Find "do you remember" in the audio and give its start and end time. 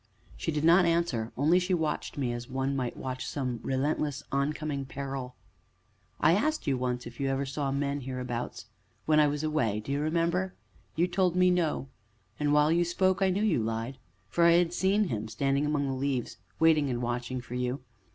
9.79-10.55